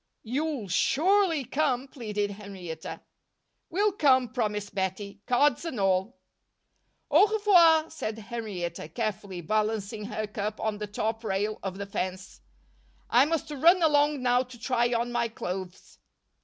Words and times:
"You'll 0.23 0.67
surely 0.67 1.43
come," 1.45 1.87
pleaded 1.87 2.31
Henrietta. 2.31 3.01
"We'll 3.69 3.91
come," 3.91 4.29
promised 4.29 4.73
Bettie, 4.73 5.19
"cards 5.27 5.63
and 5.63 5.79
all." 5.79 6.17
"Au 7.11 7.27
revoir," 7.27 7.87
said 7.91 8.17
Henrietta, 8.17 8.87
carefully 8.89 9.41
balancing 9.41 10.05
her 10.05 10.25
cup 10.25 10.59
on 10.59 10.79
the 10.79 10.87
top 10.87 11.23
rail 11.23 11.59
of 11.61 11.77
the 11.77 11.85
fence. 11.85 12.41
"I 13.11 13.25
must 13.25 13.51
run 13.51 13.83
along 13.83 14.23
now 14.23 14.41
to 14.41 14.57
try 14.59 14.91
on 14.91 15.11
my 15.11 15.27
clothes." 15.27 15.99